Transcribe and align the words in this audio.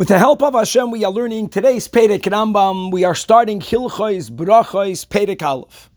With 0.00 0.08
the 0.08 0.18
help 0.18 0.42
of 0.42 0.54
Hashem, 0.54 0.90
we 0.90 1.04
are 1.04 1.12
learning 1.12 1.50
today's 1.50 1.86
Perek 1.86 2.22
Rambam. 2.22 2.90
We 2.90 3.04
are 3.04 3.14
starting 3.14 3.60
Hilchois 3.60 4.30
Brachos 4.30 5.06
Perek 5.06 5.42
Aleph. 5.42 5.90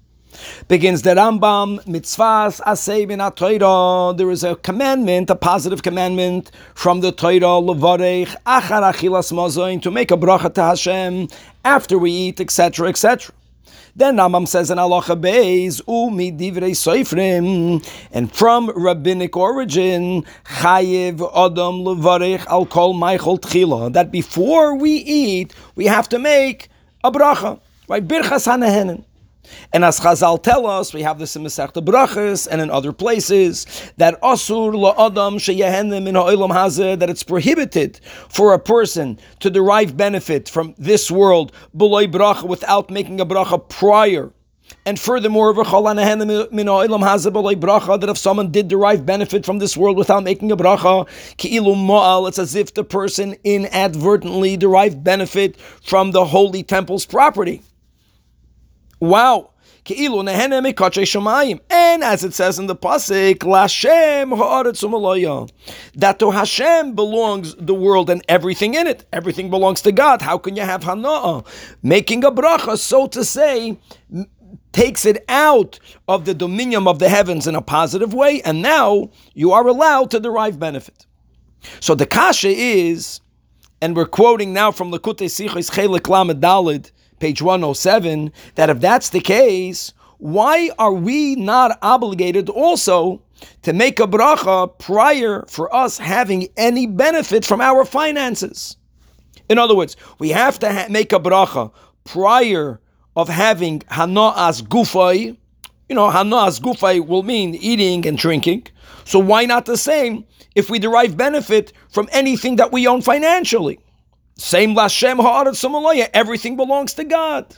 Begins 0.67 1.03
the 1.03 1.11
Rambam 1.11 1.81
mitzvahs 1.85 2.59
asay 2.63 3.07
bin 3.07 3.19
Torah. 3.31 4.13
There 4.13 4.29
is 4.29 4.43
a 4.43 4.57
commandment, 4.57 5.29
a 5.29 5.35
positive 5.35 5.83
commandment 5.83 6.51
from 6.75 6.99
the 6.99 7.13
Torah 7.13 7.61
levarech 7.63 8.35
achar 8.45 8.91
achilas 8.91 9.31
mazoin 9.31 9.81
to 9.81 9.89
make 9.89 10.11
a 10.11 10.17
bracha 10.17 10.53
to 10.53 10.61
Hashem 10.61 11.29
after 11.63 11.97
we 11.97 12.11
eat, 12.11 12.41
etc., 12.41 12.89
etc. 12.89 13.33
Then 13.95 14.17
Rambam 14.17 14.47
says 14.47 14.71
in 14.71 14.77
Halacha 14.77 15.19
Beis, 15.19 15.81
Umi 15.87 16.31
divrei 16.31 16.71
soifrim, 16.71 17.87
and 18.11 18.35
from 18.35 18.69
rabbinic 18.71 19.37
origin, 19.37 20.23
chayiv 20.45 21.21
adam 21.35 21.83
levarich 21.83 22.45
al 22.47 22.65
kol 22.65 22.93
meichel 22.93 23.39
tchila, 23.39 23.93
that 23.93 24.11
before 24.11 24.75
we 24.75 24.91
eat, 24.91 25.53
we 25.75 25.85
have 25.85 26.09
to 26.09 26.19
make 26.19 26.69
a 27.03 27.11
bracha, 27.11 27.59
right? 27.87 28.07
Birchas 28.07 28.47
hanehenen. 28.47 29.03
And 29.71 29.83
as 29.83 29.99
Chazal 29.99 30.41
tell 30.41 30.65
us, 30.67 30.93
we 30.93 31.01
have 31.01 31.19
this 31.19 31.35
in 31.35 31.43
Masechta 31.43 31.83
Brachas 31.83 32.47
and 32.49 32.61
in 32.61 32.69
other 32.69 32.93
places 32.93 33.65
that 33.97 34.21
asur 34.21 34.73
la'adam 34.73 35.35
sheyehenim 35.35 36.07
in 36.07 36.15
ha'olam 36.15 36.51
hazeh 36.51 36.97
that 36.99 37.09
it's 37.09 37.23
prohibited 37.23 37.99
for 38.29 38.53
a 38.53 38.59
person 38.59 39.19
to 39.39 39.49
derive 39.49 39.97
benefit 39.97 40.47
from 40.49 40.75
this 40.77 41.09
world 41.11 41.51
below 41.75 42.05
bracha 42.07 42.47
without 42.47 42.89
making 42.89 43.19
a 43.19 43.25
bracha 43.25 43.67
prior. 43.69 44.31
And 44.85 44.99
furthermore, 44.99 45.53
that 45.53 45.65
if 48.09 48.17
someone 48.17 48.51
did 48.51 48.67
derive 48.69 49.05
benefit 49.05 49.45
from 49.45 49.59
this 49.59 49.77
world 49.77 49.97
without 49.97 50.23
making 50.23 50.51
a 50.51 50.57
bracha, 50.57 51.07
it's 52.27 52.39
as 52.39 52.55
if 52.55 52.73
the 52.73 52.83
person 52.83 53.35
inadvertently 53.43 54.57
derived 54.57 55.03
benefit 55.03 55.57
from 55.83 56.11
the 56.11 56.25
holy 56.25 56.63
temple's 56.63 57.05
property. 57.05 57.61
Wow. 59.03 59.49
And 59.85 59.99
as 62.03 62.23
it 62.23 62.33
says 62.33 62.57
in 62.57 62.67
the 62.67 62.75
pasuk, 62.75 63.39
Lashem 63.39 64.29
that 65.95 66.19
to 66.19 66.31
Hashem 66.31 66.95
belongs 66.95 67.53
the 67.55 67.73
world 67.73 68.09
and 68.09 68.23
everything 68.29 68.75
in 68.75 68.87
it. 68.87 69.03
Everything 69.11 69.49
belongs 69.49 69.81
to 69.81 69.91
God. 69.91 70.21
How 70.21 70.37
can 70.37 70.55
you 70.55 70.61
have 70.61 70.83
hana'ah? 70.83 71.45
Making 71.83 72.23
a 72.23 72.31
bracha, 72.31 72.77
so 72.77 73.07
to 73.07 73.25
say, 73.25 73.77
takes 74.71 75.05
it 75.05 75.25
out 75.27 75.81
of 76.07 76.23
the 76.23 76.33
dominion 76.33 76.87
of 76.87 76.99
the 76.99 77.09
heavens 77.09 77.45
in 77.45 77.55
a 77.55 77.61
positive 77.61 78.13
way, 78.13 78.41
and 78.43 78.61
now 78.61 79.09
you 79.33 79.51
are 79.51 79.67
allowed 79.67 80.11
to 80.11 80.21
derive 80.21 80.57
benefit. 80.57 81.05
So 81.81 81.93
the 81.93 82.05
kasha 82.05 82.47
is, 82.47 83.19
and 83.81 83.97
we're 83.97 84.05
quoting 84.05 84.53
now 84.53 84.71
from 84.71 84.93
Likutei 84.93 85.25
Sichos 85.25 85.69
Chelik 85.69 86.07
Lamed 86.07 86.41
Dalid, 86.41 86.91
page 87.23 87.41
107, 87.41 88.33
that 88.55 88.69
if 88.69 88.81
that's 88.81 89.11
the 89.11 89.21
case, 89.21 89.93
why 90.17 90.69
are 90.77 90.91
we 90.91 91.37
not 91.37 91.79
obligated 91.81 92.49
also 92.49 93.21
to 93.61 93.71
make 93.71 94.01
a 94.01 94.05
bracha 94.05 94.77
prior 94.77 95.45
for 95.47 95.73
us 95.73 95.97
having 95.97 96.49
any 96.57 96.85
benefit 96.85 97.45
from 97.45 97.61
our 97.61 97.85
finances? 97.85 98.75
In 99.47 99.57
other 99.57 99.73
words, 99.73 99.95
we 100.19 100.31
have 100.31 100.59
to 100.59 100.73
ha- 100.73 100.87
make 100.89 101.13
a 101.13 101.19
bracha 101.19 101.71
prior 102.03 102.81
of 103.15 103.29
having 103.29 103.79
hana'as 103.89 104.61
gufay. 104.61 105.37
You 105.87 105.95
know, 105.95 106.09
hana'as 106.09 106.59
gufay 106.59 107.07
will 107.07 107.23
mean 107.23 107.55
eating 107.55 108.05
and 108.05 108.17
drinking. 108.17 108.67
So 109.05 109.17
why 109.17 109.45
not 109.45 109.63
the 109.63 109.77
same 109.77 110.25
if 110.55 110.69
we 110.69 110.77
derive 110.77 111.15
benefit 111.15 111.71
from 111.87 112.09
anything 112.11 112.57
that 112.57 112.73
we 112.73 112.85
own 112.85 113.01
financially? 113.01 113.79
Same 114.35 114.75
Lashem 114.75 115.21
Ha'aretz 115.21 115.63
Samalaya, 115.63 116.09
everything 116.13 116.55
belongs 116.55 116.93
to 116.95 117.03
God. 117.03 117.55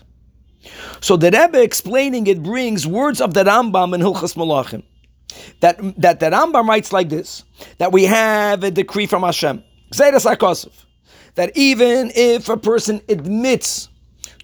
So 1.01 1.15
the 1.15 1.31
Rebbe 1.31 1.61
explaining 1.61 2.27
it 2.27 2.41
brings 2.41 2.87
words 2.87 3.21
of 3.21 3.33
the 3.33 3.43
Rambam 3.43 3.93
in 3.93 4.01
Hilchas 4.01 4.35
Malachim. 4.35 4.83
That, 5.59 5.77
that 6.01 6.19
the 6.19 6.27
Rambam 6.27 6.67
writes 6.67 6.91
like 6.91 7.09
this, 7.09 7.43
that 7.77 7.91
we 7.91 8.03
have 8.05 8.63
a 8.63 8.71
decree 8.71 9.05
from 9.05 9.23
Hashem, 9.23 9.63
that 9.91 11.51
even 11.55 12.11
if 12.15 12.49
a 12.49 12.57
person 12.57 13.01
admits 13.09 13.89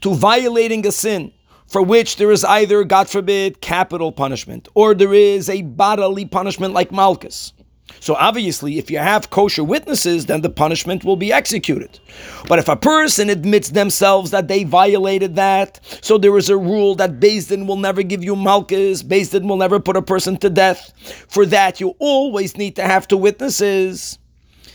to 0.01 0.13
violating 0.13 0.85
a 0.85 0.91
sin 0.91 1.33
for 1.67 1.81
which 1.81 2.17
there 2.17 2.31
is 2.31 2.43
either, 2.43 2.83
God 2.83 3.09
forbid, 3.09 3.61
capital 3.61 4.11
punishment, 4.11 4.67
or 4.73 4.93
there 4.93 5.13
is 5.13 5.49
a 5.49 5.61
bodily 5.61 6.25
punishment 6.25 6.73
like 6.73 6.91
Malchus, 6.91 7.53
so 7.99 8.15
obviously, 8.15 8.77
if 8.77 8.89
you 8.89 8.97
have 8.97 9.29
kosher 9.29 9.63
witnesses, 9.63 10.25
then 10.25 10.41
the 10.41 10.49
punishment 10.49 11.03
will 11.03 11.15
be 11.15 11.31
executed. 11.31 11.99
But 12.47 12.59
if 12.59 12.67
a 12.67 12.75
person 12.75 13.29
admits 13.29 13.69
themselves 13.69 14.31
that 14.31 14.47
they 14.47 14.63
violated 14.63 15.35
that, 15.35 15.79
so 16.01 16.17
there 16.17 16.37
is 16.37 16.49
a 16.49 16.57
rule 16.57 16.95
that 16.95 17.19
Din 17.19 17.67
will 17.67 17.77
never 17.77 18.03
give 18.03 18.23
you 18.23 18.35
malchus, 18.35 19.01
Din 19.01 19.47
will 19.47 19.57
never 19.57 19.79
put 19.79 19.97
a 19.97 20.01
person 20.01 20.37
to 20.37 20.49
death. 20.49 20.93
For 21.27 21.45
that, 21.47 21.79
you 21.79 21.95
always 21.99 22.57
need 22.57 22.75
to 22.77 22.83
have 22.83 23.07
two 23.07 23.17
witnesses. 23.17 24.17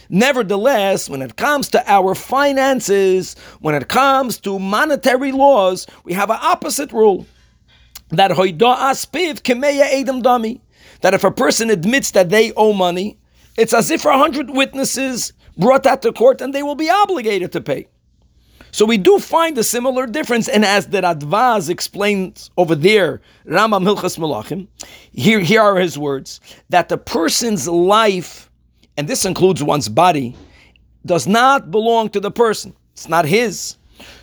Nevertheless, 0.09 1.09
when 1.09 1.23
it 1.23 1.37
comes 1.37 1.69
to 1.71 1.91
our 1.91 2.15
finances, 2.15 3.35
when 3.61 3.75
it 3.75 3.89
comes 3.89 4.39
to 4.41 4.59
monetary 4.59 5.33
laws, 5.33 5.87
we 6.05 6.13
have 6.13 6.31
an 6.31 6.39
opposite 6.41 6.93
rule. 6.93 7.27
That 8.11 8.31
hoida 8.31 8.77
aspiv 8.77 9.43
kemeya 9.43 9.93
edam 9.93 10.23
dami 10.23 10.61
that 11.01 11.15
if 11.15 11.25
a 11.25 11.31
person 11.31 11.71
admits 11.71 12.11
that 12.13 12.31
they 12.31 12.53
owe 12.53 12.73
money, 12.73 13.19
it's 13.57 13.73
as 13.73 13.91
if 13.91 14.05
a 14.05 14.17
hundred 14.17 14.51
witnesses 14.51 15.33
brought 15.57 15.83
that 15.85 16.03
to 16.03 16.13
court 16.13 16.41
and 16.41 16.55
they 16.55 16.63
will 16.63 16.75
be 16.75 16.91
obligated 16.91 17.53
to 17.53 17.61
pay. 17.61 17.87
So 18.73 18.85
we 18.85 18.99
do 18.99 19.19
find 19.19 19.57
a 19.57 19.65
similar 19.65 20.07
difference, 20.07 20.49
and 20.49 20.63
as 20.63 20.89
the 20.89 21.01
Radvaz 21.01 21.71
explains 21.71 22.51
over 22.59 22.75
there, 22.75 23.23
Rambam 23.47 23.85
Hilchas 23.85 24.19
Malachim, 24.19 24.69
here, 25.13 25.41
here 25.41 25.63
are 25.63 25.77
his 25.79 25.97
words, 25.97 26.41
that 26.69 26.91
the 26.91 26.99
person's 26.99 27.67
life, 27.67 28.51
and 28.99 29.09
this 29.09 29.25
includes 29.25 29.63
one's 29.63 29.89
body, 29.89 30.37
does 31.07 31.27
not 31.27 31.71
belong 31.71 32.11
to 32.11 32.21
the 32.21 32.31
person. 32.31 32.75
It's 32.93 33.09
not 33.09 33.25
his. 33.25 33.77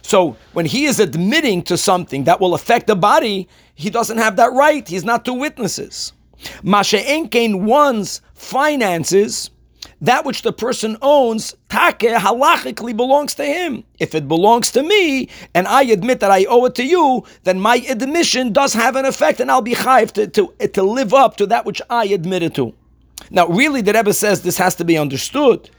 So 0.04 0.38
when 0.52 0.68
he 0.68 0.86
is 0.86 1.00
admitting 1.00 1.64
to 1.64 1.78
something 1.78 2.26
that 2.26 2.40
will 2.40 2.54
affect 2.54 2.86
the 2.86 2.96
body, 2.96 3.48
he 3.74 3.90
doesn't 3.90 4.18
have 4.20 4.36
that 4.36 4.54
right. 4.54 4.88
He's 4.88 5.04
not 5.04 5.26
two 5.26 5.34
witnesses. 5.34 6.14
Masha'enkein 6.64 7.62
one's 7.64 8.22
finances, 8.34 9.50
that 10.02 10.26
which 10.26 10.42
the 10.42 10.52
person 10.52 10.98
owns, 11.02 11.56
take 11.70 12.00
halachically 12.00 12.96
belongs 12.96 13.36
to 13.36 13.46
him. 13.46 13.84
If 14.00 14.14
it 14.16 14.28
belongs 14.28 14.72
to 14.72 14.84
me, 14.84 15.30
and 15.54 15.68
I 15.68 15.84
admit 15.84 16.20
that 16.20 16.32
I 16.32 16.46
owe 16.46 16.66
it 16.66 16.76
to 16.76 16.84
you, 16.84 17.24
then 17.44 17.60
my 17.60 17.78
admission 17.90 18.52
does 18.52 18.74
have 18.74 18.96
an 18.96 19.06
effect, 19.06 19.40
and 19.40 19.50
I'll 19.50 19.62
be 19.62 19.76
chayiv 19.76 20.12
to, 20.14 20.28
to, 20.28 20.68
to 20.68 20.84
live 20.84 21.14
up 21.14 21.38
to 21.38 21.46
that 21.48 21.66
which 21.66 21.82
I 21.90 22.06
admitted 22.06 22.54
to. 22.56 22.74
Now, 23.32 23.48
really, 23.48 23.82
the 23.82 23.94
Rebbe 23.94 24.14
says 24.14 24.42
this 24.42 24.58
has 24.58 24.76
to 24.76 24.84
be 24.84 24.98
understood. 24.98 25.70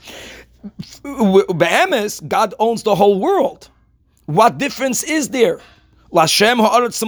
Be'emes, 1.03 2.27
God 2.27 2.55
owns 2.59 2.83
the 2.83 2.95
whole 2.95 3.21
world. 3.21 3.69
What 4.27 4.57
difference 4.57 5.03
is 5.03 5.29
there? 5.29 5.61
Lashem 6.13 6.57
ha'aretz 6.57 7.03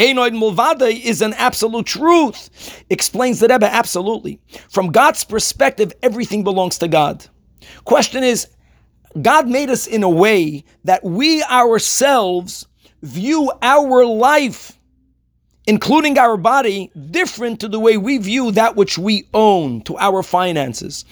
Einoid 0.00 0.32
Mulvade 0.32 1.04
is 1.04 1.20
an 1.20 1.34
absolute 1.34 1.84
truth. 1.84 2.82
Explains 2.88 3.38
the 3.38 3.48
Rebbe 3.48 3.70
absolutely. 3.70 4.40
From 4.70 4.92
God's 4.92 5.24
perspective, 5.24 5.92
everything 6.02 6.42
belongs 6.42 6.78
to 6.78 6.88
God. 6.88 7.26
Question 7.84 8.24
is, 8.24 8.48
God 9.20 9.46
made 9.46 9.68
us 9.68 9.86
in 9.86 10.02
a 10.02 10.08
way 10.08 10.64
that 10.84 11.04
we 11.04 11.42
ourselves 11.42 12.66
view 13.02 13.52
our 13.60 14.06
life, 14.06 14.72
including 15.66 16.18
our 16.18 16.38
body, 16.38 16.90
different 17.10 17.60
to 17.60 17.68
the 17.68 17.78
way 17.78 17.98
we 17.98 18.16
view 18.16 18.52
that 18.52 18.76
which 18.76 18.96
we 18.96 19.28
own, 19.34 19.82
to 19.82 19.98
our 19.98 20.22
finances. 20.22 21.04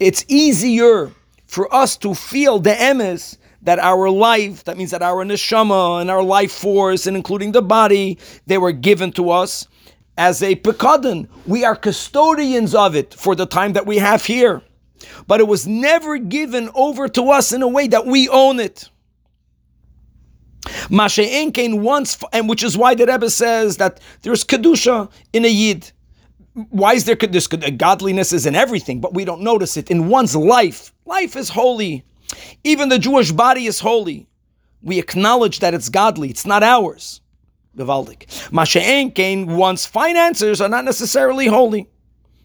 It's 0.00 0.24
easier 0.28 1.12
for 1.46 1.72
us 1.74 1.98
to 1.98 2.14
feel 2.14 2.60
the 2.60 2.72
emes 2.72 3.36
that 3.62 3.78
our 3.78 4.10
life, 4.10 4.64
that 4.64 4.76
means 4.76 4.90
that 4.90 5.02
our 5.02 5.24
neshama 5.24 6.00
and 6.00 6.10
our 6.10 6.22
life 6.22 6.52
force, 6.52 7.06
and 7.06 7.16
including 7.16 7.52
the 7.52 7.62
body, 7.62 8.18
they 8.46 8.58
were 8.58 8.72
given 8.72 9.12
to 9.12 9.30
us 9.30 9.66
as 10.18 10.42
a 10.42 10.56
pekadon. 10.56 11.28
We 11.46 11.64
are 11.64 11.76
custodians 11.76 12.74
of 12.74 12.96
it 12.96 13.14
for 13.14 13.34
the 13.34 13.46
time 13.46 13.72
that 13.74 13.86
we 13.86 13.98
have 13.98 14.24
here. 14.24 14.62
But 15.26 15.40
it 15.40 15.48
was 15.48 15.66
never 15.66 16.18
given 16.18 16.70
over 16.74 17.08
to 17.08 17.30
us 17.30 17.52
in 17.52 17.62
a 17.62 17.68
way 17.68 17.88
that 17.88 18.06
we 18.06 18.28
own 18.28 18.60
it. 18.60 18.88
Mashe'enkein 20.90 21.80
once, 21.80 22.18
and 22.32 22.48
which 22.48 22.62
is 22.62 22.76
why 22.76 22.94
the 22.94 23.06
Rebbe 23.06 23.30
says 23.30 23.78
that 23.78 24.00
there's 24.22 24.44
kedusha 24.44 25.10
in 25.32 25.44
a 25.44 25.48
yid. 25.48 25.90
Why 26.70 26.94
is 26.94 27.04
there 27.04 27.16
this 27.16 27.46
godliness 27.46 28.32
is 28.32 28.46
in 28.46 28.54
everything, 28.54 29.00
but 29.00 29.14
we 29.14 29.24
don't 29.24 29.40
notice 29.40 29.76
it 29.76 29.90
in 29.90 30.08
one's 30.08 30.36
life. 30.36 30.92
Life 31.06 31.34
is 31.34 31.48
holy. 31.48 32.04
Even 32.64 32.88
the 32.88 32.98
Jewish 32.98 33.32
body 33.32 33.66
is 33.66 33.80
holy. 33.80 34.26
We 34.82 34.98
acknowledge 34.98 35.60
that 35.60 35.74
it's 35.74 35.88
godly, 35.88 36.30
it's 36.30 36.46
not 36.46 36.62
ours. 36.62 37.20
Vivaldik. 37.76 38.26
Masha'en 38.50 39.14
Kain, 39.14 39.56
one's 39.56 39.86
finances 39.86 40.60
are 40.60 40.68
not 40.68 40.84
necessarily 40.84 41.46
holy. 41.46 41.88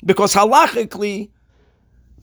Because 0.06 0.34
halachically, 0.34 1.30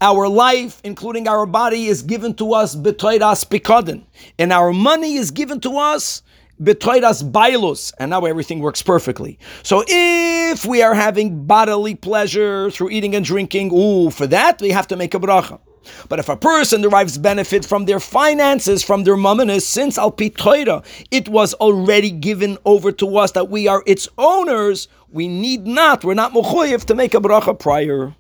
Our 0.01 0.29
life, 0.29 0.81
including 0.85 1.29
our 1.29 1.47
body, 1.47 1.87
is 1.87 2.03
given 2.03 2.35
to 2.35 2.53
us 2.55 2.77
betoidas 2.77 3.47
pikadin, 3.49 4.05
and 4.39 4.53
our 4.53 4.73
money 4.73 5.15
is 5.17 5.31
given 5.31 5.61
to 5.61 5.79
us 5.79 6.23
betoidas 6.63 7.23
bailus, 7.33 7.93
and 7.99 8.11
now 8.11 8.25
everything 8.27 8.61
works 8.61 8.83
perfectly. 8.83 9.39
So 9.63 9.85
if 9.87 10.67
we 10.67 10.83
are 10.83 10.95
having 10.95 11.47
bodily 11.47 11.95
pleasure 11.95 12.71
through 12.71 12.91
eating 12.91 13.15
and 13.15 13.25
drinking, 13.25 13.73
ooh, 13.73 14.11
for 14.11 14.27
that 14.27 14.61
we 14.61 14.71
have 14.71 14.89
to 14.89 14.97
make 14.97 15.15
a 15.15 15.21
bracha. 15.21 15.61
But 16.09 16.19
if 16.19 16.29
a 16.29 16.37
person 16.37 16.83
derives 16.83 17.19
benefit 17.19 17.65
from 17.65 17.85
their 17.85 18.01
finances, 18.01 18.83
from 18.83 19.05
their 19.05 19.17
mumminess, 19.17 19.67
since 19.67 19.99
al 19.99 20.13
pitoira, 20.13 20.85
it 21.11 21.29
was 21.29 21.55
already 21.55 22.11
given 22.11 22.59
over 22.65 22.93
to 22.93 23.17
us 23.17 23.33
that 23.33 23.51
we 23.51 23.69
are 23.69 23.83
its 23.87 24.09
owners, 24.19 24.89
we 25.11 25.29
need 25.29 25.67
not, 25.67 26.05
we're 26.05 26.15
not 26.15 26.33
mechuyev 26.33 26.85
to 26.87 26.95
make 26.95 27.15
a 27.15 27.21
bracha 27.21 27.59
prior. 27.59 28.15